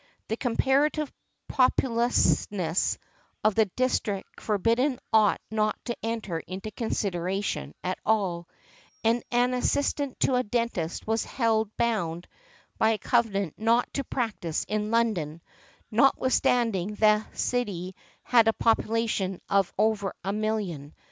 The 0.29 0.35
comparative 0.37 1.13
populousness 1.47 2.97
of 3.43 3.53
the 3.53 3.65
district 3.65 4.41
forbidden 4.41 4.97
ought 5.13 5.39
not 5.51 5.77
to 5.85 5.95
enter 6.01 6.39
into 6.39 6.71
consideration 6.71 7.75
at 7.83 7.99
all; 8.03 8.49
and 9.03 9.21
an 9.29 9.53
assistant 9.53 10.19
to 10.21 10.33
a 10.37 10.41
dentist 10.43 11.05
was 11.05 11.25
held 11.25 11.69
bound 11.77 12.27
by 12.79 12.93
a 12.93 12.97
covenant 12.97 13.53
not 13.59 13.93
to 13.93 14.03
practise 14.03 14.63
in 14.63 14.89
London, 14.89 15.39
notwithstanding 15.91 16.95
that 16.95 17.37
city 17.37 17.93
had 18.23 18.47
a 18.47 18.53
population 18.53 19.39
of 19.49 19.71
over 19.77 20.15
a 20.23 20.33
million. 20.33 20.95